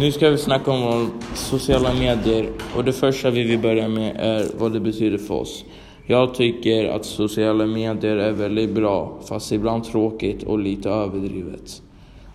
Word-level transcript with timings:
Nu 0.00 0.12
ska 0.12 0.30
vi 0.30 0.38
snacka 0.38 0.70
om 0.70 1.10
sociala 1.34 1.94
medier 1.94 2.50
och 2.76 2.84
det 2.84 2.92
första 2.92 3.30
vi 3.30 3.42
vill 3.42 3.58
börja 3.58 3.88
med 3.88 4.16
är 4.16 4.46
vad 4.58 4.72
det 4.72 4.80
betyder 4.80 5.18
för 5.18 5.34
oss. 5.34 5.64
Jag 6.06 6.34
tycker 6.34 6.88
att 6.88 7.04
sociala 7.04 7.66
medier 7.66 8.16
är 8.16 8.32
väldigt 8.32 8.70
bra, 8.70 9.20
fast 9.28 9.52
ibland 9.52 9.84
tråkigt 9.84 10.42
och 10.42 10.58
lite 10.58 10.90
överdrivet. 10.90 11.82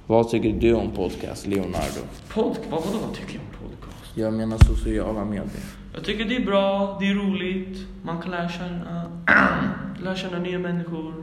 Vad 0.07 0.29
tycker 0.29 0.53
du 0.53 0.73
om 0.73 0.91
podcast, 0.91 1.47
Leonardo? 1.47 2.01
Podcast? 2.33 2.61
Vad, 2.69 2.83
vadå, 2.85 2.97
vad 3.05 3.15
tycker 3.15 3.33
jag 3.33 3.41
om 3.41 3.69
podcast? 3.69 4.17
Jag 4.17 4.33
menar 4.33 4.57
sociala 4.57 5.25
medier. 5.25 5.63
Jag 5.93 6.03
tycker 6.03 6.25
det 6.25 6.35
är 6.35 6.45
bra, 6.45 6.97
det 6.99 7.07
är 7.09 7.15
roligt, 7.15 7.77
man 8.01 8.21
kan 8.21 8.31
lära 8.31 8.49
känna, 8.49 9.11
lära 10.03 10.15
känna 10.15 10.39
nya 10.39 10.59
människor. 10.59 11.13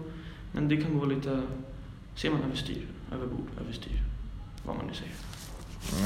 Men 0.53 0.69
det 0.69 0.77
kan 0.77 0.99
gå 0.99 1.05
lite, 1.05 1.41
ser 2.15 2.31
man 2.31 2.43
överstyr, 2.43 2.87
överbord, 3.15 3.47
överstyr. 3.65 4.03
Vad 4.67 4.77
man 4.77 4.87
nu 4.87 4.95
säger. 4.95 5.40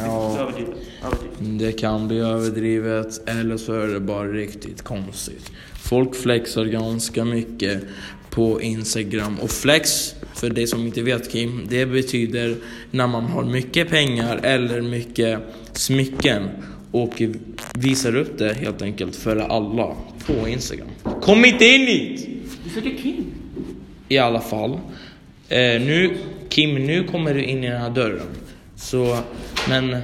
Ja, 0.02 0.38
Överdrivet, 0.38 0.74
överdrivet. 1.04 1.58
det 1.58 1.72
kan 1.72 2.08
bli 2.08 2.18
överdrivet 2.18 3.28
eller 3.28 3.56
så 3.56 3.72
är 3.72 3.86
det 3.86 4.00
bara 4.00 4.28
riktigt 4.28 4.82
konstigt. 4.82 5.50
Folk 5.74 6.14
flexar 6.14 6.64
ganska 6.64 7.24
mycket 7.24 7.82
på 8.30 8.62
Instagram 8.62 9.36
och 9.42 9.50
flex, 9.50 10.14
för 10.34 10.50
det 10.50 10.66
som 10.66 10.80
inte 10.86 11.02
vet 11.02 11.30
Kim, 11.32 11.66
det 11.70 11.86
betyder 11.86 12.56
när 12.90 13.06
man 13.06 13.24
har 13.24 13.44
mycket 13.44 13.90
pengar 13.90 14.40
eller 14.42 14.80
mycket 14.80 15.38
smycken 15.72 16.48
och 16.90 17.22
visar 17.74 18.16
upp 18.16 18.38
det 18.38 18.54
helt 18.54 18.82
enkelt 18.82 19.16
för 19.16 19.36
alla 19.36 19.96
på 20.26 20.48
Instagram. 20.48 20.88
Kom 21.22 21.44
inte 21.44 21.64
in 21.64 21.86
hit! 21.86 22.28
Du 22.64 22.70
söker 22.70 22.96
Kim. 23.02 23.24
I 24.08 24.18
alla 24.18 24.40
fall. 24.40 24.70
Eh, 25.48 25.58
nu, 25.58 26.16
Kim, 26.48 26.74
nu 26.74 27.04
kommer 27.04 27.34
du 27.34 27.44
in 27.44 27.64
i 27.64 27.70
den 27.70 27.80
här 27.80 27.90
dörren. 27.90 28.26
Så, 28.76 29.16
men... 29.68 29.96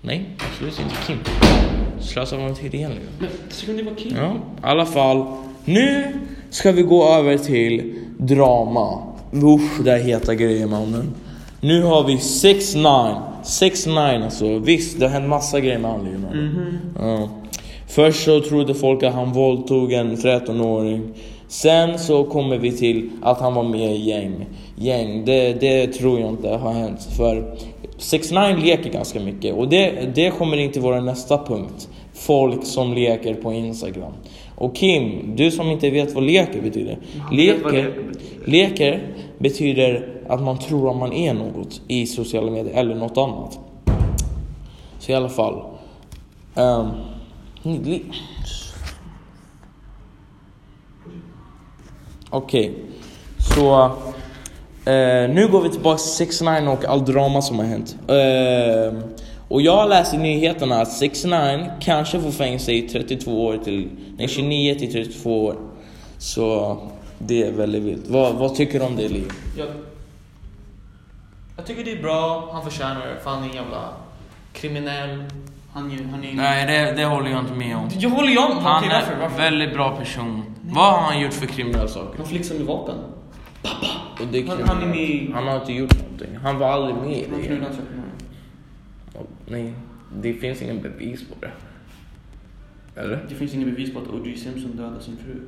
Nej, 0.00 0.26
absolut 0.38 0.80
inte 0.80 0.94
Kim. 1.06 1.18
Slösa 2.00 2.36
vår 2.36 2.54
tid 2.54 2.74
igen 2.74 2.92
nu. 2.94 3.00
Men 3.18 3.28
det 3.76 3.82
vara 3.82 3.94
Kim? 3.94 4.16
Ja, 4.16 4.34
i 4.34 4.38
alla 4.62 4.86
fall. 4.86 5.26
Nu 5.64 6.04
ska 6.50 6.72
vi 6.72 6.82
gå 6.82 7.08
över 7.08 7.38
till 7.38 7.94
drama. 8.18 9.02
Usch, 9.32 9.84
det 9.84 9.92
är 9.92 9.98
heta 9.98 10.34
grejer 10.34 10.66
mannen. 10.66 11.14
Nu 11.60 11.82
har 11.82 12.04
vi 12.04 12.18
6 12.18 12.74
9 12.74 13.16
6 13.44 13.86
9 13.86 13.98
alltså. 13.98 14.58
Visst, 14.58 15.00
det 15.00 15.06
har 15.06 15.12
hänt 15.12 15.28
massa 15.28 15.60
grejer 15.60 15.78
med 15.78 15.90
han 15.90 16.04
Leonardo. 16.04 16.38
Ja. 16.98 17.28
Först 17.88 18.24
så 18.24 18.40
trodde 18.40 18.74
folk 18.74 19.02
att 19.02 19.14
han 19.14 19.32
våldtog 19.32 19.92
en 19.92 20.16
13-åring. 20.16 21.14
Sen 21.54 21.98
så 21.98 22.24
kommer 22.24 22.58
vi 22.58 22.72
till 22.72 23.10
att 23.22 23.40
han 23.40 23.54
var 23.54 23.62
med 23.62 23.96
i 23.96 24.08
gäng. 24.10 24.46
Gäng, 24.76 25.24
det, 25.24 25.60
det 25.60 25.86
tror 25.86 26.20
jag 26.20 26.28
inte 26.28 26.48
har 26.48 26.72
hänt. 26.72 27.08
För 27.16 27.56
6 27.98 28.30
9 28.30 28.56
leker 28.56 28.90
ganska 28.90 29.20
mycket 29.20 29.54
och 29.54 29.68
det, 29.68 30.14
det 30.14 30.30
kommer 30.30 30.56
inte 30.56 30.80
vara 30.80 31.00
nästa 31.00 31.44
punkt. 31.44 31.88
Folk 32.12 32.66
som 32.66 32.94
leker 32.94 33.34
på 33.34 33.52
Instagram. 33.52 34.12
Och 34.56 34.76
Kim, 34.76 35.36
du 35.36 35.50
som 35.50 35.66
inte 35.66 35.90
vet 35.90 36.14
vad 36.14 36.24
leker 36.24 36.62
betyder. 36.62 36.98
Leker, 37.32 37.94
leker 38.44 39.14
betyder 39.38 40.08
att 40.28 40.42
man 40.42 40.58
tror 40.58 40.90
att 40.90 40.96
man 40.96 41.12
är 41.12 41.34
något 41.34 41.80
i 41.88 42.06
sociala 42.06 42.50
medier 42.50 42.74
eller 42.74 42.94
något 42.94 43.18
annat. 43.18 43.58
Så 44.98 45.12
i 45.12 45.14
alla 45.14 45.28
fall. 45.28 45.62
Um, 46.54 46.90
Okej, 52.34 52.74
så 53.38 53.84
eh, 54.90 55.30
nu 55.30 55.48
går 55.50 55.60
vi 55.62 55.70
tillbaka 55.70 55.98
till 55.98 56.06
6 56.06 56.40
9 56.40 56.68
och 56.68 56.84
all 56.84 57.04
drama 57.04 57.42
som 57.42 57.58
har 57.58 57.66
hänt. 57.66 57.96
Eh, 58.08 58.98
och 59.48 59.62
jag 59.62 59.88
läser 59.88 60.16
i 60.16 60.20
nyheterna 60.20 60.80
att 60.80 60.92
6 60.92 61.24
9 61.24 61.70
kanske 61.80 62.20
får 62.20 62.30
fängelse 62.30 62.72
i 62.72 62.88
32 62.88 63.46
år 63.46 63.58
till, 63.58 63.88
nej 64.16 64.28
29 64.28 64.74
till 64.74 64.92
32 64.92 65.44
år. 65.44 65.56
Så 66.18 66.78
det 67.18 67.42
är 67.42 67.52
väldigt 67.52 67.82
vilt. 67.82 68.04
Vad, 68.08 68.34
vad 68.34 68.54
tycker 68.54 68.78
du 68.78 68.84
om 68.84 68.96
det 68.96 69.08
Liv? 69.08 69.32
Jag, 69.58 69.68
jag 71.56 71.66
tycker 71.66 71.84
det 71.84 71.92
är 71.92 72.02
bra, 72.02 72.50
han 72.52 72.64
förtjänar 72.64 73.06
det. 73.06 73.20
För 73.22 73.30
han 73.30 73.44
är 73.44 73.48
en 73.48 73.54
jävla 73.54 73.88
kriminell. 74.52 75.24
Han 75.72 75.90
är, 75.90 76.04
han 76.10 76.24
är 76.24 76.34
Nej, 76.34 76.66
det, 76.66 76.92
det 76.92 77.04
håller 77.04 77.30
jag 77.30 77.40
inte 77.40 77.54
med 77.54 77.76
om. 77.76 77.90
Jag 77.98 78.10
håller 78.10 78.32
jag 78.32 78.54
med. 78.54 78.62
Han 78.62 78.84
Okej, 78.84 78.96
är 79.20 79.24
en 79.24 79.36
väldigt 79.36 79.74
bra 79.74 79.96
person. 79.96 80.54
Vad 80.74 80.92
har 80.92 81.00
han 81.00 81.20
gjort 81.20 81.32
för 81.32 81.46
kriminella 81.46 81.88
saker? 81.88 82.16
Han 82.18 82.26
flixar 82.26 82.54
med 82.54 82.66
vapen. 82.66 82.96
Och 84.20 84.26
det 84.32 84.38
är 84.38 84.46
Han- 84.46 84.62
han 84.68 84.82
är 84.82 84.86
med 84.86 84.98
i- 85.00 85.30
han 85.34 85.46
har 85.46 85.60
inte 85.60 85.72
gjort 85.72 85.98
någonting. 86.02 86.36
Han 86.42 86.58
var 86.58 86.68
aldrig 86.68 86.96
med 86.96 87.12
i 87.18 87.26
Han 87.30 87.40
det. 87.40 87.56
Ja, 89.14 89.20
Nej, 89.46 89.72
det 90.22 90.34
finns 90.34 90.62
ingen 90.62 90.82
bevis 90.82 91.20
på 91.28 91.34
det. 91.40 91.50
Eller? 93.00 93.24
Det 93.28 93.34
finns 93.34 93.54
inget 93.54 93.68
bevis 93.68 93.92
på 93.92 93.98
att 93.98 94.08
O.J. 94.08 94.36
Simpson 94.36 94.76
dödade 94.76 95.00
sin 95.02 95.16
fru. 95.16 95.40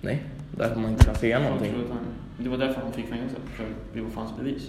Nej, 0.00 0.22
därför 0.58 0.80
man 0.80 0.90
inte 0.90 1.04
kan 1.04 1.14
säga 1.14 1.36
Han 1.38 1.44
någonting. 1.44 1.72
han- 1.90 1.98
Det 2.38 2.48
var 2.48 2.58
därför 2.58 2.80
han 2.80 2.92
fick 2.92 3.08
fängelse. 3.08 3.36
För 3.54 3.64
det 3.94 4.00
var 4.00 4.10
fanns 4.10 4.30
bevis. 4.38 4.68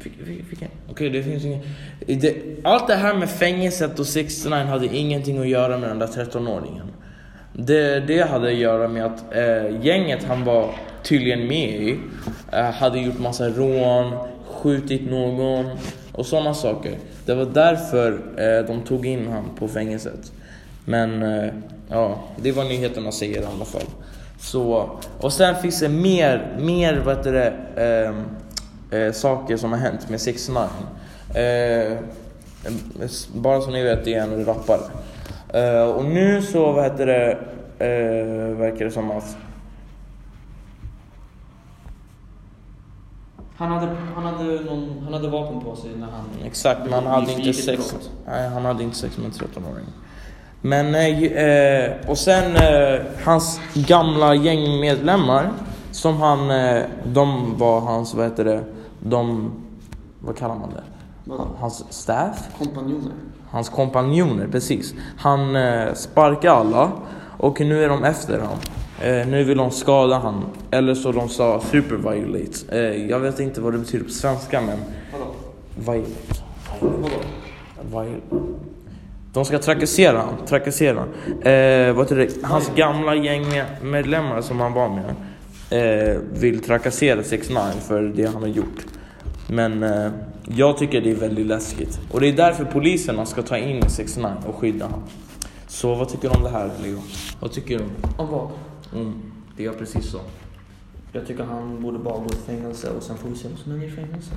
Fick- 0.00 0.44
fick- 0.46 0.64
Okej, 0.90 1.10
det 1.10 1.22
finns 1.22 1.44
ingen... 1.44 1.60
Det, 2.06 2.42
allt 2.64 2.86
det 2.86 2.94
här 2.94 3.14
med 3.14 3.30
fängelset 3.30 3.98
och 3.98 4.06
69 4.06 4.64
hade 4.66 4.96
ingenting 4.96 5.38
att 5.38 5.48
göra 5.48 5.78
med 5.78 5.88
den 5.88 5.98
där 5.98 6.06
13-åringen. 6.06 6.86
Det, 7.66 8.00
det 8.00 8.20
hade 8.20 8.48
att 8.48 8.54
göra 8.54 8.88
med 8.88 9.04
att 9.04 9.34
eh, 9.34 9.84
gänget 9.86 10.24
han 10.24 10.44
var 10.44 10.70
tydligen 11.02 11.46
med 11.46 11.82
i 11.82 11.98
eh, 12.52 12.64
hade 12.64 12.98
gjort 12.98 13.18
massa 13.18 13.48
rån, 13.48 14.12
skjutit 14.46 15.10
någon 15.10 15.66
och 16.12 16.26
sådana 16.26 16.54
saker. 16.54 16.94
Det 17.26 17.34
var 17.34 17.44
därför 17.44 18.12
eh, 18.12 18.66
de 18.66 18.82
tog 18.82 19.06
in 19.06 19.28
han 19.28 19.44
på 19.58 19.68
fängelset. 19.68 20.32
Men 20.84 21.22
eh, 21.22 21.52
ja, 21.88 22.18
det 22.36 22.52
var 22.52 22.64
nyheterna 22.64 23.12
säger 23.12 23.42
i 23.42 23.44
alla 23.44 23.64
fall. 23.64 23.86
Så, 24.40 24.90
och 25.20 25.32
sen 25.32 25.56
finns 25.56 25.80
det 25.80 25.88
mer, 25.88 26.56
mer 26.60 27.02
vad 27.04 27.16
heter 27.16 27.32
det, 27.32 27.52
ehm, 27.82 28.24
eh, 28.90 29.12
saker 29.12 29.56
som 29.56 29.72
har 29.72 29.78
hänt 29.78 30.08
med 30.08 30.20
6 30.20 30.48
9 30.48 31.42
eh, 31.42 31.98
Bara 33.34 33.60
så 33.60 33.70
ni 33.70 33.82
vet, 33.82 34.04
det 34.04 34.14
är 34.14 34.22
en 34.22 34.44
rappare. 34.44 34.80
Eh, 35.54 35.82
och 35.82 36.04
nu 36.04 36.42
så, 36.42 36.72
vad 36.72 36.84
heter 36.84 37.06
det, 37.06 37.30
eh, 37.78 38.56
verkar 38.56 38.84
det 38.84 38.90
som 38.90 39.10
att 39.10 39.36
Han 43.56 43.70
hade, 43.72 43.96
han, 44.14 44.24
hade 44.24 44.44
någon, 44.44 45.00
han 45.04 45.12
hade 45.12 45.28
vapen 45.28 45.60
på 45.60 45.76
sig 45.76 45.90
när 45.96 46.06
han... 46.06 46.24
Exakt, 46.44 46.80
men 46.80 46.92
han 46.92 47.06
hade 47.06 47.32
inte 47.32 47.52
sex. 47.52 47.94
Nej, 48.26 48.48
han 48.48 48.64
hade 48.64 48.82
inte 48.82 48.96
sex 48.96 49.18
med 49.18 49.26
en 49.26 49.32
13-åring. 49.32 49.86
Men, 50.60 50.94
eh, 50.94 51.22
eh, 51.22 52.10
och 52.10 52.18
sen 52.18 52.56
eh, 52.56 53.00
hans 53.24 53.60
gamla 53.74 54.34
gängmedlemmar 54.34 55.50
som 55.90 56.16
han, 56.16 56.50
eh, 56.50 56.82
de 57.04 57.58
var 57.58 57.80
hans, 57.80 58.14
vad 58.14 58.24
heter 58.24 58.44
det, 58.44 58.64
de, 59.00 59.52
vad 60.20 60.36
kallar 60.36 60.54
man 60.54 60.70
det? 60.70 60.82
Hans 61.58 61.84
staff? 61.90 62.48
Kompanjoner. 62.58 63.12
Hans 63.50 63.68
kompanjoner, 63.68 64.46
precis. 64.46 64.94
Han 65.18 65.56
eh, 65.56 65.94
sparkade 65.94 66.54
alla 66.54 66.92
och 67.38 67.60
nu 67.60 67.84
är 67.84 67.88
de 67.88 68.04
efter 68.04 68.38
honom. 68.38 68.58
Eh, 69.02 69.26
nu 69.26 69.44
vill 69.44 69.58
de 69.58 69.70
skada 69.70 70.18
han. 70.18 70.44
Eller 70.70 70.94
så 70.94 71.12
de 71.12 71.28
sa 71.28 71.60
superviolate. 71.70 72.78
Eh, 72.78 73.06
jag 73.10 73.20
vet 73.20 73.40
inte 73.40 73.60
vad 73.60 73.72
det 73.72 73.78
betyder 73.78 74.04
på 74.04 74.10
svenska 74.10 74.60
men 74.60 74.78
Vadå? 75.12 75.24
violate. 75.92 76.12
Vadå? 76.80 77.14
Viol- 77.90 78.54
De 79.32 79.44
ska 79.44 79.58
trakassera 79.58 80.18
han, 80.18 80.46
trakassera 80.46 80.98
han. 80.98 81.08
Eh, 81.52 81.92
vad 81.92 82.04
heter 82.04 82.16
det? 82.16 82.28
Hans 82.46 82.70
gamla 82.76 83.14
gängmedlemmar 83.14 84.40
som 84.40 84.60
han 84.60 84.72
var 84.72 84.88
med 84.88 85.14
eh, 86.14 86.18
vill 86.32 86.62
trakassera 86.62 87.22
6 87.22 87.48
9 87.48 87.58
för 87.88 88.02
det 88.02 88.26
han 88.26 88.42
har 88.42 88.48
gjort. 88.48 88.86
Men 89.52 89.82
eh, 89.82 90.12
jag 90.48 90.78
tycker 90.78 91.00
det 91.00 91.10
är 91.10 91.14
väldigt 91.14 91.46
läskigt. 91.46 92.00
Och 92.10 92.20
det 92.20 92.28
är 92.28 92.32
därför 92.32 92.64
poliserna 92.64 93.26
ska 93.26 93.42
ta 93.42 93.56
in 93.58 93.90
6 93.90 94.16
9 94.16 94.26
och 94.46 94.54
skydda 94.54 94.84
honom. 94.84 95.02
Så 95.68 95.94
vad 95.94 96.08
tycker 96.08 96.28
du 96.28 96.34
om 96.34 96.42
det 96.42 96.50
här 96.50 96.70
Leo? 96.82 96.98
Vad 97.40 97.52
tycker 97.52 97.78
du? 97.78 97.84
Om 98.16 98.28
vad? 98.30 98.48
Mm, 98.94 99.12
det 99.56 99.64
är 99.64 99.70
precis 99.72 100.10
så. 100.10 100.20
Jag 101.12 101.26
tycker 101.26 101.44
han 101.44 101.82
borde 101.82 101.98
bara 101.98 102.18
gå 102.18 102.26
i 102.26 102.46
fängelse 102.46 102.90
och 102.90 103.02
sen 103.02 103.16
får 103.16 103.28
vi 103.28 103.34
se 103.36 103.48
vad 103.48 103.58
som 103.58 103.72
händer 103.72 103.86
i 103.86 103.90
fängelset. 103.90 104.32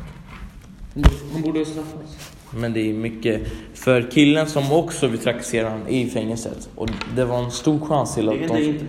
Han 0.94 1.02
borde- 1.04 1.34
Han 1.34 1.42
borde 1.42 1.66
straffas. 1.66 2.32
Men 2.58 2.74
det 2.74 2.90
är 2.90 2.94
mycket 2.94 3.42
för 3.74 4.12
killen 4.12 4.48
som 4.48 4.72
också 4.72 5.08
vill 5.08 5.20
trakassera 5.20 5.70
honom 5.70 5.88
i 5.88 6.10
fängelset. 6.10 6.70
Och 6.76 6.90
det 7.16 7.26
var 7.26 7.38
en 7.38 7.52
stor 7.52 7.80
chans 7.80 8.16
till 8.16 8.30
att 8.30 8.36
de... 8.48 8.80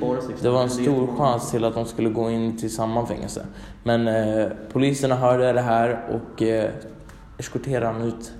det 0.42 0.50
var 0.50 0.62
en 0.62 0.70
stor 0.70 1.16
chans 1.16 1.50
till 1.50 1.64
att 1.64 1.74
de 1.74 1.86
skulle 1.86 2.08
gå 2.08 2.30
in 2.30 2.58
till 2.58 2.74
samma 2.74 3.06
fängelse. 3.06 3.46
Men 3.82 4.08
eh, 4.08 4.46
poliserna 4.72 5.16
hörde 5.16 5.52
det 5.52 5.60
här 5.60 6.00
och 6.10 6.42
eh, 6.42 6.70
eskorterade 7.38 7.86
han 7.86 8.02
ut 8.02 8.32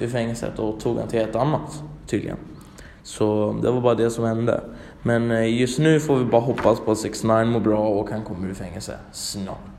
ur 0.00 0.08
fängelset 0.08 0.58
och 0.58 0.80
tog 0.80 0.98
han 0.98 1.08
till 1.08 1.20
ett 1.20 1.36
annat 1.36 1.82
tydligen. 2.06 2.36
Så 3.02 3.56
det 3.62 3.70
var 3.70 3.80
bara 3.80 3.94
det 3.94 4.10
som 4.10 4.24
hände. 4.24 4.60
Men 5.02 5.30
eh, 5.30 5.60
just 5.60 5.78
nu 5.78 6.00
får 6.00 6.16
vi 6.16 6.24
bara 6.24 6.40
hoppas 6.40 6.80
på 6.80 6.92
att 6.92 6.98
6 6.98 7.24
9 7.24 7.44
mår 7.44 7.60
bra 7.60 7.88
och 7.88 8.10
han 8.10 8.22
kommer 8.22 8.48
ur 8.48 8.54
fängelse 8.54 8.96
snart. 9.12 9.71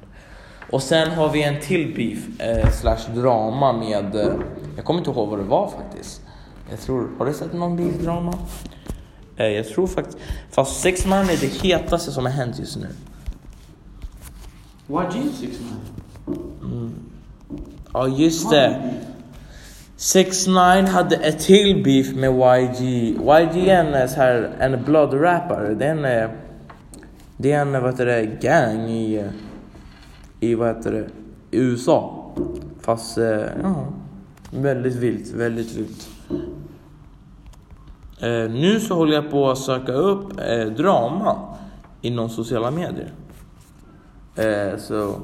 Och 0.73 0.83
sen 0.83 1.11
har 1.11 1.29
vi 1.29 1.43
en 1.43 1.59
till 1.59 1.95
beef 1.95 2.39
eh, 2.41 2.71
slash 2.71 3.13
drama 3.15 3.73
med, 3.73 4.15
eh, 4.15 4.33
jag 4.75 4.85
kommer 4.85 4.99
inte 4.99 5.11
ihåg 5.11 5.29
vad 5.29 5.39
det 5.39 5.43
var 5.43 5.67
faktiskt. 5.67 6.21
Jag 6.69 6.79
tror, 6.79 7.09
har 7.17 7.25
du 7.25 7.33
sett 7.33 7.53
någon 7.53 7.79
beef-drama? 7.79 8.33
Eh, 9.37 9.47
jag 9.47 9.67
tror 9.67 9.87
faktiskt, 9.87 10.17
fast 10.51 10.81
Sex 10.81 11.05
Man 11.05 11.29
är 11.29 11.37
det 11.41 11.63
hetaste 11.63 12.11
som 12.11 12.25
har 12.25 12.31
hänt 12.31 12.59
just 12.59 12.77
nu. 12.77 12.87
YG 14.89 15.31
6 15.39 15.57
Ja 17.93 18.07
just 18.07 18.49
det. 18.49 18.93
6 19.95 20.47
9 20.47 20.55
hade 20.87 21.15
ett 21.15 21.39
till 21.39 21.83
beef 21.83 22.15
med 22.15 22.29
YG. 22.29 22.81
YG 23.09 23.69
är 23.69 23.83
en 23.85 23.93
eh, 23.93 24.07
så 24.07 24.15
här, 24.15 24.51
en 24.59 24.83
blood 24.83 25.21
rappare. 25.21 25.73
Det 25.73 25.85
är 25.85 25.91
en, 25.91 26.05
eh, 26.05 26.29
det 27.37 27.51
är 27.51 27.61
en 27.61 27.71
vad 27.71 27.91
heter 27.91 28.05
det, 28.05 28.25
gang 28.25 28.89
i, 28.89 29.15
eh, 29.15 29.25
i 30.43 30.55
vad 30.55 30.67
heter 30.67 30.91
det, 30.91 31.07
i 31.57 31.59
USA. 31.59 32.31
Fast, 32.81 33.17
eh, 33.17 33.45
ja, 33.63 33.85
väldigt 34.51 34.95
vilt, 34.95 35.31
väldigt 35.33 35.75
vilt. 35.75 36.09
Eh, 38.19 38.51
nu 38.51 38.79
så 38.79 38.95
håller 38.95 39.13
jag 39.13 39.31
på 39.31 39.49
att 39.49 39.57
söka 39.57 39.91
upp 39.91 40.39
eh, 40.39 40.65
drama 40.65 41.55
inom 42.01 42.29
sociala 42.29 42.71
medier. 42.71 43.13
Så, 44.77 45.15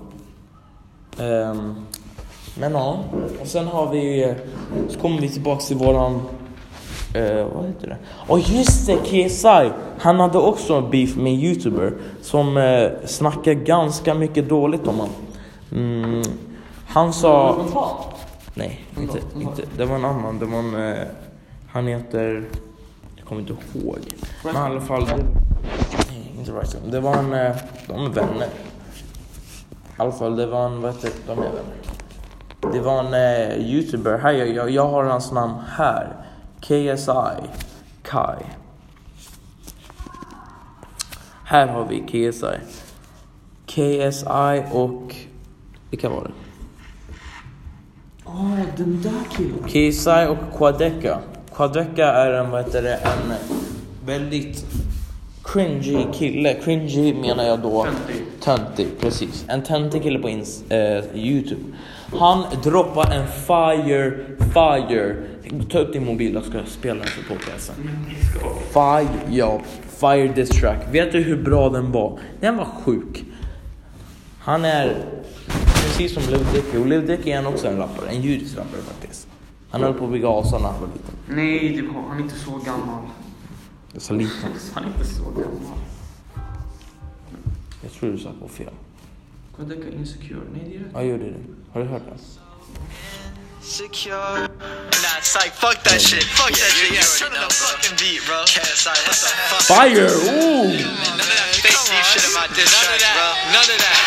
ehm, 1.17 1.75
men 2.59 2.71
ja, 2.71 2.99
och 3.41 3.47
sen 3.47 3.67
har 3.67 3.91
vi, 3.91 4.35
så 4.89 4.99
kommer 4.99 5.21
vi 5.21 5.29
tillbaks 5.29 5.67
till 5.67 5.77
våran, 5.77 6.21
eh, 7.13 7.45
vad 7.55 7.65
heter 7.67 7.87
det? 7.87 7.97
Och 8.27 8.39
just 8.39 8.87
det, 8.87 8.97
KSI! 8.97 9.71
Han 9.99 10.19
hade 10.19 10.37
också 10.37 10.73
en 10.73 10.89
beef 10.89 11.15
med 11.15 11.33
en 11.33 11.39
youtuber 11.39 11.93
som 12.21 12.57
eh, 12.57 12.89
snackar 13.05 13.53
ganska 13.53 14.13
mycket 14.13 14.49
dåligt 14.49 14.87
om 14.87 14.95
honom. 14.95 15.15
Mm, 15.71 16.21
han 16.87 17.13
sa... 17.13 17.55
Nej, 18.53 18.85
inte, 18.99 19.19
inte, 19.35 19.61
det 19.77 19.85
var 19.85 19.95
en 19.95 20.05
annan. 20.05 20.39
Det 20.39 20.45
var 20.45 20.59
en, 20.59 20.91
eh, 20.93 21.03
han 21.71 21.87
heter... 21.87 22.43
Jag 23.15 23.25
kommer 23.25 23.41
inte 23.41 23.53
ihåg. 23.53 23.97
Men 24.45 24.55
i 24.55 24.57
alla 24.57 24.81
fall... 24.81 25.05
Det, 25.05 25.15
nej, 26.09 26.33
inte 26.39 26.51
right. 26.51 26.77
Det 26.91 26.99
var 26.99 27.15
en... 27.15 27.33
eh, 27.33 27.55
De 27.87 28.05
är 28.05 28.09
vänner. 28.09 28.47
I 28.47 30.01
alla 30.01 30.11
fall, 30.11 30.35
det 30.35 30.45
var 30.45 30.65
en... 30.65 30.81
Vad 30.81 30.93
heter 30.93 31.09
det? 31.09 31.33
De 31.33 31.39
är 31.39 31.43
vänner. 31.43 32.73
Det 32.73 32.79
var 32.79 32.99
en 32.99 33.13
eh, 33.13 33.57
youtuber. 33.57 34.17
Här, 34.17 34.31
jag, 34.31 34.49
jag, 34.49 34.69
jag 34.69 34.87
har 34.89 35.03
hans 35.03 35.31
namn 35.31 35.53
här. 35.67 36.15
KSI. 36.61 37.47
Kai. 38.03 38.43
Här 41.43 41.67
har 41.67 41.85
vi 41.85 41.99
KSI. 41.99 42.59
KSI 43.65 44.63
och... 44.71 45.15
Vilka 45.89 46.09
var 46.09 46.23
det? 46.23 46.31
Åh, 48.25 48.59
den 48.77 49.01
där 49.01 49.37
killen. 49.37 49.63
KSI 49.67 50.27
och 50.29 50.57
Quadeca. 50.57 51.19
Quadeca 51.55 52.05
är 52.05 52.33
en, 52.33 52.49
vad 52.49 52.65
heter 52.65 52.81
det, 52.81 52.95
en 52.95 53.33
väldigt 54.05 54.65
cringy 55.43 56.05
kille. 56.13 56.53
Cringy 56.53 57.13
menar 57.13 57.43
jag 57.43 57.59
då... 57.59 57.83
Töntig. 57.83 58.25
Töntig, 58.41 58.87
precis. 58.99 59.45
En 59.47 59.63
töntig 59.63 60.03
kille 60.03 60.19
på 60.19 60.29
ins, 60.29 60.71
eh, 60.71 61.03
Youtube. 61.13 61.61
Han 62.19 62.43
droppar 62.63 63.11
en 63.11 63.27
fire, 63.27 64.11
fire. 64.53 65.15
Ta 65.69 65.79
upp 65.79 65.93
din 65.93 66.05
mobil, 66.05 66.33
jag 66.33 66.43
ska 66.43 66.65
spela 66.65 66.99
den 66.99 67.07
för 67.07 67.33
podcasten. 67.35 67.75
Fire, 68.73 69.19
ja. 69.29 69.61
Fire 69.99 70.27
diss 70.27 70.49
track. 70.49 70.87
Vet 70.91 71.11
du 71.11 71.19
hur 71.19 71.43
bra 71.43 71.69
den 71.69 71.91
var? 71.91 72.19
Den 72.39 72.57
var 72.57 72.65
sjuk. 72.65 73.25
Han 74.39 74.65
är 74.65 75.05
precis 75.75 76.13
som 76.13 76.23
Dicky. 76.53 76.77
Och 76.77 77.03
Dicky 77.03 77.31
är 77.31 77.35
han 77.35 77.45
också 77.45 77.67
en 77.67 77.77
rappare. 77.77 78.09
En 78.09 78.21
judisk 78.21 78.57
rappare 78.57 78.81
faktiskt. 78.81 79.27
Han 79.69 79.81
höll 79.83 79.93
på 79.93 80.05
att 80.05 80.11
bygga 80.11 80.27
Asa 80.29 80.57
när 80.57 80.67
han 80.67 80.81
var 80.81 80.87
liten. 80.87 81.15
Nej, 81.29 81.75
det 81.75 81.81
var, 81.81 82.01
han 82.01 82.17
är 82.17 82.21
inte 82.21 82.35
så 82.35 82.51
gammal. 82.51 83.03
Så 83.97 84.13
liten. 84.13 84.49
Han 84.73 84.83
är 84.83 84.87
inte 84.87 85.05
så 85.05 85.23
gammal. 85.23 85.79
Jag 87.83 87.91
tror 87.91 88.11
du 88.11 88.17
sa 88.17 88.29
på 88.41 88.47
fel. 88.47 88.73
Quadeca 89.55 89.89
Insecure. 89.99 90.39
Nej, 90.53 90.61
det 90.69 90.75
är 90.75 90.79
rätt. 90.79 90.89
Ja, 90.93 91.03
gjorde 91.03 91.23
det. 91.23 91.35
Har 91.71 91.81
du 91.81 91.87
hört 91.87 92.01
den? 92.09 92.17
Secure. 93.61 94.47
Nah, 95.29 95.41
psych, 95.41 95.53
fuck 95.53 95.77
that 95.85 96.01
shit. 96.01 96.23
Fuck 96.33 96.49
that 96.57 96.73
shit. 96.73 96.89
Yeah, 96.89 97.05
turn 97.21 97.37
up 97.37 97.49
the 97.49 97.53
fucking 97.53 97.95
beat, 98.01 98.25
bro. 98.25 98.41
KSI, 98.49 98.89
what 99.05 99.13
the 99.13 99.29
fuck? 99.53 99.61
Fire! 99.69 100.09
Ooh! 100.09 100.73
None 100.73 101.21
of 101.21 101.29
that 101.29 101.53
fake 101.61 101.69
beef 101.85 102.05
shit 102.09 102.25
in 102.25 102.33
my 102.33 102.49
diss 102.57 102.73
track, 102.73 102.97
bro. 103.13 103.29
None 103.53 103.69
of 103.69 103.77
that. 103.77 103.97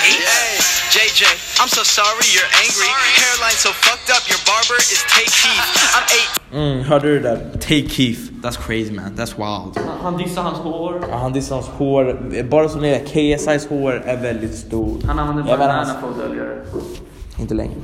hey, 0.08 0.56
JJ, 0.88 1.28
I'm 1.60 1.68
so 1.68 1.82
sorry 1.84 2.24
you're 2.32 2.48
angry. 2.64 2.88
Hairline 3.20 3.58
so 3.60 3.76
fucked 3.76 4.08
up, 4.08 4.24
your 4.32 4.40
barber 4.48 4.80
is 4.80 5.04
Take 5.12 5.28
Keith. 5.28 5.68
I'm 5.92 6.06
eight. 6.16 6.30
Mm, 6.56 6.84
hörde 6.88 7.06
du 7.08 7.20
det 7.20 7.28
där? 7.28 7.58
Take 7.60 7.88
Keith. 7.88 8.20
That's 8.42 8.56
crazy 8.56 8.92
man. 8.92 9.12
That's 9.16 9.36
wild. 9.36 9.76
Han- 9.76 10.00
Han 10.02 10.16
dissar 10.16 10.42
hans 10.42 10.58
hår. 10.58 11.06
Ja, 11.10 11.18
han 11.18 11.32
dissar 11.32 11.54
hans 11.54 11.68
hår. 11.68 12.42
Bara 12.42 12.68
som 12.68 12.80
det 12.82 12.88
är, 12.88 13.04
KSI's 13.06 13.68
hår 13.68 13.92
är 14.06 14.16
väldigt 14.16 14.58
stort. 14.58 15.02
Han 15.04 15.18
använder 15.18 15.42
Jag 15.52 15.58
vet 15.58 15.68
banana 15.68 15.84
hans- 15.84 16.00
för 16.00 16.10
att 16.10 16.16
dölja 16.28 16.44
det. 16.44 16.64
Inte 17.38 17.54
längre. 17.54 17.74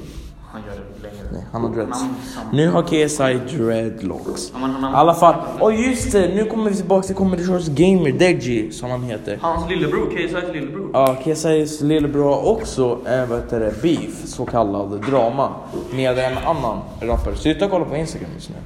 Han 0.53 0.63
gör 0.67 0.71
det 0.71 1.03
längre. 1.03 1.25
Nej, 1.33 1.45
han 1.53 1.63
har 1.63 1.71
dreads. 1.71 2.05
Nu 2.53 2.69
har 2.69 2.83
KSI 2.83 3.57
dreadlocks. 3.57 4.51
I 4.51 4.55
alla 4.83 5.15
fall. 5.15 5.35
Och 5.61 5.73
just 5.73 6.13
det, 6.13 6.35
nu 6.35 6.45
kommer 6.45 6.71
vi 6.71 6.77
tillbaka 6.77 7.07
till 7.07 7.17
Comedy 7.17 7.47
Shorts 7.47 7.69
Gamer, 7.69 8.13
Deji 8.13 8.73
som 8.73 8.91
han 8.91 9.03
heter. 9.03 9.39
Hans 9.41 9.71
lillebror, 9.71 10.11
KSI's 10.11 10.53
lillebror. 10.53 10.91
Ja, 10.93 11.17
KSI's 11.25 11.85
lillebror 11.85 12.25
har 12.25 12.49
också 12.49 12.99
eh, 13.07 13.27
vad 13.29 13.39
heter 13.41 13.61
det, 13.61 13.83
beef, 13.83 14.27
så 14.27 14.45
kallad 14.47 15.01
drama, 15.11 15.55
med 15.95 16.19
en 16.19 16.39
annan 16.39 16.79
rappare. 17.01 17.37
Sluta 17.37 17.69
kolla 17.69 17.85
på 17.85 17.97
Instagram 17.97 18.31
just 18.35 18.51
nu. 18.51 18.57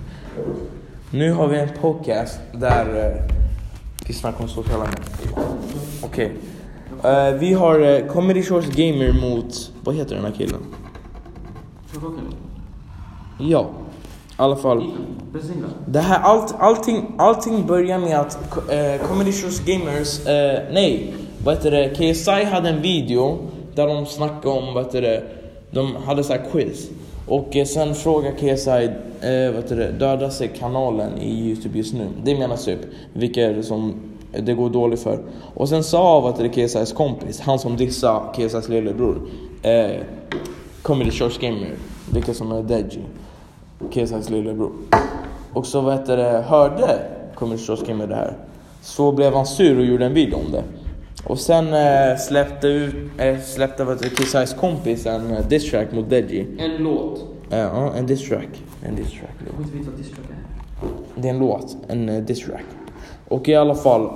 Nu 1.11 1.33
har 1.33 1.49
vi 1.49 1.59
en 1.59 1.69
podcast 1.81 2.39
där 2.53 3.07
eh, 3.07 3.35
vi 4.07 4.15
snackar 4.15 4.43
om 4.43 4.49
sociala 4.49 4.85
medier. 4.85 5.47
Okej. 6.03 6.33
Eh, 7.05 7.35
vi 7.35 7.53
har 7.53 7.81
eh, 7.81 8.07
Comedy 8.07 8.43
Shorts 8.43 8.69
Gamer 8.69 9.13
mot, 9.13 9.73
vad 9.85 9.95
heter 9.95 10.15
den 10.15 10.25
här 10.25 10.33
killen? 10.33 10.61
Ja, 13.39 13.71
i 14.31 14.35
alla 14.37 14.57
fall. 14.57 14.93
Det 15.87 16.01
här, 16.01 16.21
allt, 16.21 16.55
allting, 16.59 17.15
allting 17.19 17.67
börjar 17.67 17.99
med 17.99 18.21
att 18.21 18.39
eh, 18.71 19.09
Comedy 19.09 19.33
Shows 19.33 19.61
Gamers, 19.61 20.27
eh, 20.27 20.63
nej, 20.73 21.15
vad 21.45 21.55
heter 21.55 21.71
det, 21.71 21.89
KSI 21.89 22.45
hade 22.45 22.69
en 22.69 22.83
video 22.83 23.39
där 23.75 23.87
de 23.87 24.07
snackade 24.07 24.59
om, 24.59 24.75
vad 24.75 24.85
heter 24.85 25.03
det, 25.03 25.23
de 25.71 25.97
hade 25.97 26.25
så 26.25 26.33
här 26.33 26.43
quiz. 26.53 26.91
Och 27.29 27.57
eh, 27.57 27.65
sen 27.65 27.95
frågade 27.95 28.37
KSI, 28.37 28.71
eh, 28.71 29.53
vad 29.53 29.63
heter 29.63 29.77
det, 29.77 29.93
dödar 29.93 30.31
sig 30.31 30.49
kanalen 30.49 31.19
i 31.19 31.49
Youtube 31.49 31.79
just 31.79 31.95
nu? 31.95 32.09
Det 32.25 32.39
menas 32.39 32.65
typ, 32.65 32.81
vilka 33.13 33.43
är 33.43 33.55
det 33.55 33.63
som 33.63 33.95
det 34.41 34.55
går 34.55 34.71
dåligt 34.71 35.01
för. 35.01 35.19
Och 35.55 35.69
sen 35.69 35.85
sa 35.85 36.21
vad 36.21 36.33
heter 36.33 36.43
det, 36.45 36.69
KSIs 36.69 36.93
kompis, 36.93 37.41
han 37.41 37.59
som 37.59 37.77
dissade 37.77 38.21
KSIs 38.35 38.69
lillebror, 38.69 39.29
eh, 39.63 40.01
Comedy 40.85 41.11
Shows 41.11 41.39
Gamer, 41.39 41.73
vilka 42.13 42.35
som 42.35 42.53
är 42.53 42.63
Deji. 42.63 43.05
KSIs 43.93 44.31
lillebror. 44.31 44.73
Och 45.53 45.67
så 45.67 45.81
vad 45.81 45.95
heter 45.95 46.17
det, 46.17 46.45
hörde 46.49 46.99
Comedy 47.35 47.63
Show's 47.63 47.95
med 47.95 48.09
det 48.09 48.15
här. 48.15 48.37
Så 48.81 49.13
blev 49.13 49.35
han 49.35 49.47
sur 49.47 49.79
och 49.79 49.85
gjorde 49.85 50.05
en 50.07 50.15
video 50.15 50.37
om 50.37 50.53
det. 50.53 50.63
Och 51.25 51.39
sen 51.39 51.75
eh, 51.75 52.17
släppte, 52.19 52.69
ut, 52.69 52.95
eh, 53.19 53.41
släppte 53.41 53.85
vad 53.85 53.99
kompis 54.57 55.07
en 55.07 55.31
eh, 55.31 55.47
diss 55.49 55.71
track 55.71 55.93
mot 55.93 56.11
Deji. 56.11 56.47
En 56.59 56.77
låt. 56.77 57.25
Eh, 57.51 57.59
Ja, 57.59 57.93
en 57.97 58.07
diss 58.07 58.29
track. 58.29 58.63
En 58.83 58.97
diss 58.97 59.11
track. 59.11 59.35
Jag 59.47 59.65
vill 59.65 59.79
inte 59.79 59.91
vad 59.91 59.99
distrack 59.99 60.27
är. 60.31 61.23
Det 61.23 61.29
är 61.29 61.33
en 61.33 61.39
låt, 61.39 61.77
en 61.89 62.09
uh, 62.09 62.25
diss 62.25 62.45
track. 62.45 62.65
Och 63.29 63.49
i 63.49 63.55
alla 63.55 63.75
fall. 63.75 64.11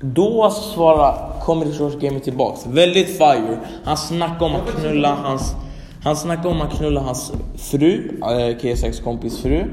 Då 0.00 0.50
svarar 0.50 1.40
Comedy 1.40 1.72
Shorts 1.72 1.96
Gamer 1.96 2.20
tillbaks. 2.20 2.66
Väldigt 2.66 3.18
fire. 3.18 3.58
Han 3.84 3.96
snackar 3.96 4.46
om 4.46 4.54
att 4.54 4.80
knulla 4.80 5.14
hans... 5.14 5.54
Han 6.04 6.16
snackar 6.16 6.48
om 6.48 6.60
att 6.60 6.72
knulla 6.72 7.00
hans 7.00 7.32
fru, 7.56 8.20
eh, 8.22 8.56
KSX 8.56 9.00
kompis 9.00 9.42
fru. 9.42 9.64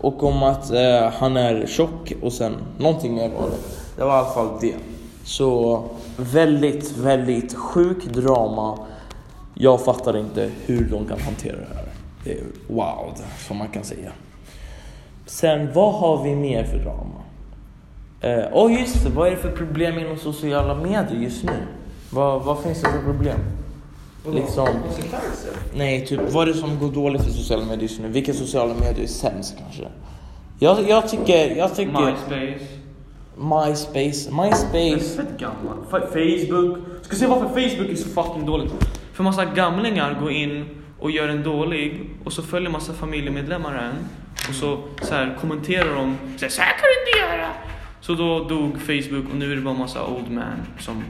Och 0.00 0.22
om 0.22 0.42
att 0.42 0.70
eh, 0.70 1.10
han 1.18 1.36
är 1.36 1.66
tjock 1.66 2.12
och 2.22 2.32
sen 2.32 2.56
någonting 2.78 3.14
mer 3.14 3.28
var 3.28 3.50
det. 3.50 3.56
Det 3.96 4.04
var 4.04 4.10
i 4.10 4.18
alla 4.18 4.28
fall 4.28 4.48
det. 4.60 4.74
Så 5.24 5.82
väldigt, 6.16 6.96
väldigt 6.96 7.54
sjuk 7.54 8.04
drama. 8.04 8.78
Jag 9.54 9.84
fattar 9.84 10.16
inte 10.16 10.50
hur 10.66 10.84
de 10.90 11.06
kan 11.06 11.20
hantera 11.20 11.56
det 11.56 11.74
här. 11.74 11.88
Det 12.24 12.32
är 12.32 12.44
wow, 12.68 13.14
som 13.48 13.56
man 13.56 13.68
kan 13.68 13.84
säga. 13.84 14.10
Sen, 15.26 15.72
vad 15.74 15.94
har 15.94 16.22
vi 16.22 16.34
mer 16.34 16.64
för 16.64 16.78
drama? 16.78 17.22
Eh, 18.20 18.44
oh 18.52 18.80
just 18.80 19.04
det, 19.04 19.10
vad 19.10 19.26
är 19.26 19.30
det 19.30 19.36
för 19.36 19.50
problem 19.50 19.98
inom 19.98 20.16
sociala 20.16 20.74
medier 20.74 21.20
just 21.20 21.44
nu? 21.44 21.52
Vad, 22.10 22.42
vad 22.44 22.62
finns 22.62 22.82
det 22.82 22.88
för 22.90 23.02
problem? 23.02 23.38
Liksom, 24.32 24.66
Konsekvenser? 24.66 25.50
nej, 25.74 26.06
typ 26.06 26.20
vad 26.32 26.48
är 26.48 26.52
det 26.52 26.58
som 26.58 26.78
går 26.78 26.88
dåligt 26.92 27.22
för 27.24 27.30
sociala 27.30 27.64
medier 27.64 27.82
just 27.82 28.00
nu? 28.00 28.08
Vilka 28.08 28.32
sociala 28.32 28.74
medier 28.74 29.02
är 29.02 29.06
sämst 29.06 29.56
kanske? 29.58 29.84
Jag, 30.58 30.88
jag 30.88 31.08
tycker, 31.08 31.56
jag 31.56 31.74
tycker 31.76 31.92
MySpace. 31.92 32.64
MySpace, 33.36 34.30
MySpace, 34.42 35.16
fett 35.16 35.38
gammal. 35.38 35.78
Fa- 35.90 36.06
Facebook. 36.06 36.78
Ska 37.02 37.16
se 37.16 37.26
varför 37.26 37.48
Facebook 37.48 37.90
är 37.90 37.94
så 37.96 38.08
fucking 38.08 38.46
dåligt. 38.46 38.72
För 39.12 39.24
massa 39.24 39.44
gamlingar 39.44 40.18
går 40.20 40.30
in 40.32 40.64
och 41.00 41.10
gör 41.10 41.28
en 41.28 41.42
dålig 41.42 42.10
och 42.24 42.32
så 42.32 42.42
följer 42.42 42.70
massa 42.70 42.92
familjemedlemmar 42.92 43.74
en 43.74 43.94
och 44.48 44.54
så, 44.54 44.78
så 45.02 45.14
här, 45.14 45.38
kommenterar 45.40 45.94
de 45.94 46.16
så 46.36 46.44
här, 46.44 46.50
så 46.50 46.60
här 46.62 46.70
kan 46.70 46.86
du 46.88 47.10
inte 47.10 47.34
göra. 47.36 47.48
Så 48.00 48.14
då 48.14 48.44
dog 48.44 48.80
Facebook 48.80 49.30
och 49.30 49.36
nu 49.36 49.52
är 49.52 49.56
det 49.56 49.62
bara 49.62 49.74
massa 49.74 50.06
old 50.06 50.30
man 50.30 50.44
som 50.78 51.04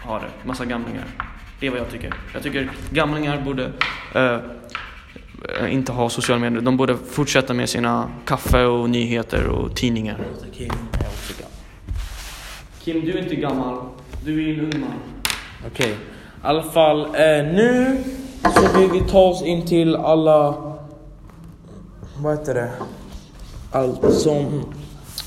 har 0.00 0.20
det. 0.20 0.46
Massa 0.48 0.64
gamlingar. 0.64 1.04
Det 1.60 1.66
är 1.66 1.70
vad 1.70 1.80
jag 1.80 1.90
tycker. 1.90 2.14
Jag 2.34 2.42
tycker 2.42 2.70
gamlingar 2.90 3.40
borde 3.40 3.72
eh, 4.14 5.74
inte 5.74 5.92
ha 5.92 6.08
sociala 6.08 6.40
medier. 6.40 6.60
De 6.60 6.76
borde 6.76 6.96
fortsätta 6.96 7.54
med 7.54 7.68
sina 7.68 8.08
kaffe 8.24 8.64
och 8.64 8.90
nyheter 8.90 9.46
och 9.48 9.76
tidningar. 9.76 10.18
Kim 10.52 10.70
är 10.70 11.06
också 11.06 11.32
gammal. 11.38 11.52
Kim, 12.80 13.00
du 13.00 13.18
är 13.18 13.22
inte 13.22 13.36
gammal. 13.36 13.78
Du 14.24 14.50
är 14.50 14.54
en 14.54 14.60
ung 14.60 14.80
man. 14.80 14.90
Okej, 15.66 15.90
i 15.90 15.96
alla 16.42 16.62
fall 16.62 17.00
eh, 17.04 17.44
nu 17.54 17.98
så 18.54 18.78
vill 18.78 18.90
vi 18.90 19.00
ta 19.00 19.18
oss 19.18 19.42
in 19.42 19.66
till 19.66 19.96
alla, 19.96 20.54
vad 22.16 22.38
heter 22.38 22.54
det, 22.54 22.70
allt 23.72 24.14
som, 24.14 24.64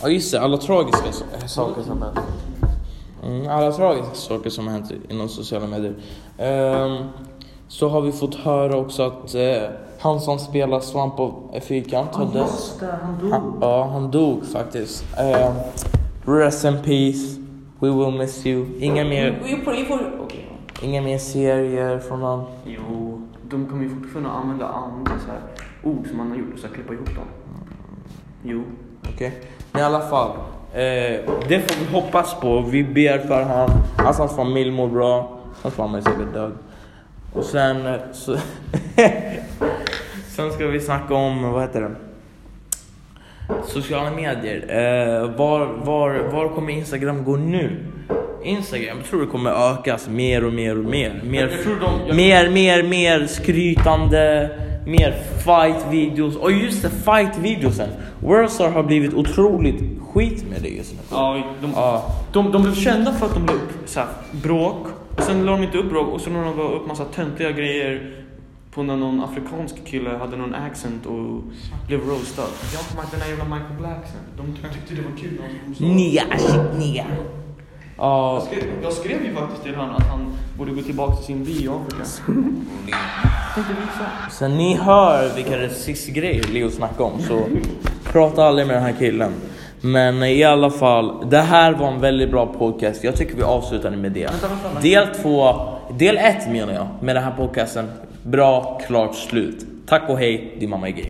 ja 0.01 0.09
just 0.09 0.31
det, 0.31 0.41
alla 0.41 0.57
tragiska 0.57 1.07
eh, 1.07 1.45
saker 1.45 1.81
som 1.81 2.01
hänt. 2.01 2.19
Mm, 3.23 3.47
alla 3.49 3.71
tragiska 3.71 4.13
saker 4.15 4.49
som 4.49 4.67
hänt 4.67 4.91
inom 5.09 5.29
sociala 5.29 5.67
medier. 5.67 5.95
Ehm, 6.37 7.03
så 7.67 7.89
har 7.89 8.01
vi 8.01 8.11
fått 8.11 8.35
höra 8.35 8.77
också 8.77 9.03
att 9.03 9.35
eh, 9.35 9.69
han 9.99 10.19
som 10.19 10.39
spelar 10.39 10.79
Svamp 10.79 11.19
och 11.19 11.55
Fyrkant 11.63 12.15
har 12.15 12.25
dött. 12.25 12.81
han 12.81 13.31
Han, 13.31 13.57
ja, 13.61 13.83
han 13.83 14.11
dog 14.11 14.45
faktiskt. 14.45 15.05
Ehm, 15.17 15.53
rest 16.25 16.65
in 16.65 16.73
peace, 16.83 17.41
we 17.79 17.89
will 17.89 18.17
miss 18.19 18.45
you. 18.45 18.65
Inga 18.79 19.03
mer, 19.03 19.39
Vi 19.43 19.55
får, 19.65 19.71
vi 19.71 19.85
får, 19.85 20.19
okej. 20.23 20.49
inga 20.81 21.01
mer 21.01 21.17
serier 21.17 21.99
från 21.99 22.21
honom. 22.21 22.45
Jo, 22.65 23.21
de 23.49 23.65
kommer 23.67 23.83
ju 23.83 23.89
fortfarande 23.89 24.29
använda 24.29 24.67
andra 24.67 25.11
så 25.25 25.31
här 25.31 25.41
ord 25.83 26.07
som 26.07 26.17
man 26.17 26.29
har 26.29 26.37
gjort 26.37 26.53
och 26.53 26.59
så 26.59 26.67
här 26.67 26.73
klippa 26.73 26.93
ihop 26.93 27.05
dem. 27.15 27.25
Jo. 28.43 28.63
Okej. 29.13 29.33
Men 29.57 29.58
i 29.77 29.81
alla 29.81 29.99
fall. 29.99 30.29
Eh, 30.73 31.19
det 31.47 31.59
får 31.59 31.85
vi 31.85 31.93
hoppas 31.93 32.35
på. 32.41 32.61
Vi 32.61 32.83
ber 32.83 33.17
för 33.17 33.43
han. 33.43 33.69
Alltså 33.97 34.21
hans 34.21 34.35
familj 34.35 34.71
mår 34.71 34.87
bra. 34.87 35.39
Hans 35.61 35.77
mamma 35.77 35.97
är 35.97 36.01
säkert 36.01 36.33
död. 36.33 36.51
Och 37.33 37.43
sen 37.43 37.85
eh, 37.85 37.95
så... 38.13 38.35
sen 40.35 40.51
ska 40.51 40.67
vi 40.67 40.79
snacka 40.79 41.13
om, 41.13 41.51
vad 41.51 41.61
heter 41.61 41.81
det? 41.81 41.95
Sociala 43.65 44.11
medier. 44.11 44.65
Eh, 44.69 45.35
var, 45.35 45.65
var, 45.65 46.19
var 46.31 46.49
kommer 46.49 46.73
Instagram 46.73 47.23
gå 47.23 47.35
nu? 47.35 47.85
Instagram 48.43 48.97
jag 48.97 49.05
tror 49.05 49.21
det 49.21 49.27
kommer 49.27 49.73
ökas 49.73 50.07
mer 50.07 50.45
och 50.45 50.53
mer 50.53 50.77
och 50.77 50.85
mer. 50.85 51.21
Mer, 51.23 52.13
mer, 52.13 52.49
mer, 52.49 52.83
mer 52.83 53.27
skrytande, 53.27 54.49
mer 54.89 55.23
fight-videos. 55.45 56.35
Och 56.35 56.51
just 56.51 56.81
det, 56.81 56.89
fight-videosen. 56.89 57.89
Worldstar 58.19 58.69
har 58.71 58.83
blivit 58.83 59.13
otroligt 59.13 59.83
skit 60.13 60.45
med 60.49 60.61
det 60.61 60.69
just 60.69 60.93
nu. 60.93 60.99
Ja, 61.11 61.43
de, 61.61 61.71
Ja. 61.75 62.15
de, 62.33 62.51
de 62.51 62.61
blev 62.63 62.75
kända 62.75 63.13
för 63.13 63.25
att 63.25 63.33
de 63.33 63.45
la 63.45 63.53
upp 63.53 63.69
så 63.85 63.99
här, 63.99 64.07
bråk. 64.43 64.87
Och 65.17 65.23
sen 65.23 65.45
la 65.45 65.51
de 65.51 65.63
inte 65.63 65.77
upp 65.77 65.89
bråk 65.89 66.07
och 66.13 66.21
så 66.21 66.29
la 66.29 66.41
de 66.41 66.57
bara 66.57 66.67
upp 66.67 66.87
massa 66.87 67.05
töntiga 67.05 67.51
grejer 67.51 68.15
på 68.71 68.83
när 68.83 68.95
någon 68.95 69.23
afrikansk 69.23 69.85
kille 69.85 70.09
hade 70.09 70.37
någon 70.37 70.55
accent 70.55 71.05
och 71.05 71.41
blev 71.87 71.99
roastad. 72.07 72.41
Jag 72.73 72.81
kommer 72.81 73.01
ihåg 73.03 73.11
den 73.11 73.21
här 73.21 73.29
jävla 73.29 73.43
Michael 73.45 73.77
Blackson. 73.79 74.19
De 74.37 74.45
ty- 74.55 74.73
tyckte 74.73 74.95
det 74.95 75.01
var 75.01 75.17
kul. 75.17 75.41
Nia, 75.95 76.23
shit, 76.37 76.79
nia. 76.79 77.05
Jag 77.99 78.07
Ja, 78.07 78.43
skrev, 78.45 78.63
jag 78.83 78.93
skrev 78.93 79.25
ju 79.25 79.33
faktiskt 79.33 79.63
till 79.63 79.75
honom 79.75 79.95
att 79.95 80.07
han 80.07 80.33
borde 80.57 80.71
gå 80.71 80.81
tillbaka 80.81 81.15
till 81.15 81.25
sin 81.25 81.43
by 81.43 81.51
i 81.51 81.67
Afrika. 81.67 82.05
Så 84.31 84.47
ni 84.47 84.75
hör 84.75 85.35
vilka 85.35 85.61
rasistgrejer 85.65 86.43
Leo 86.53 86.69
snackar 86.69 87.03
om 87.03 87.21
så 87.21 87.41
prata 88.11 88.43
aldrig 88.45 88.67
med 88.67 88.75
den 88.75 88.83
här 88.83 88.95
killen. 88.99 89.31
Men 89.81 90.23
i 90.23 90.43
alla 90.43 90.69
fall, 90.69 91.29
det 91.29 91.37
här 91.37 91.73
var 91.73 91.87
en 91.87 92.01
väldigt 92.01 92.31
bra 92.31 92.45
podcast. 92.45 93.03
Jag 93.03 93.15
tycker 93.15 93.35
vi 93.35 93.43
avslutar 93.43 93.91
med 93.91 94.11
det. 94.11 94.29
Del 94.81 95.07
två, 95.07 95.55
del 95.97 96.17
ett 96.17 96.51
menar 96.51 96.73
jag, 96.73 96.87
med 97.01 97.15
den 97.15 97.23
här 97.23 97.31
podcasten. 97.37 97.91
Bra, 98.23 98.81
klart, 98.87 99.15
slut. 99.15 99.65
Tack 99.87 100.09
och 100.09 100.17
hej, 100.17 100.55
din 100.59 100.69
mamma 100.69 100.87
är 100.87 100.91
gay. 100.91 101.05